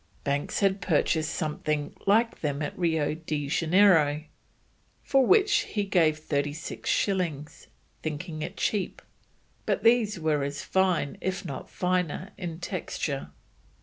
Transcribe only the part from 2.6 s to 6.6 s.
at Rio de Janeiro, for which he gave thirty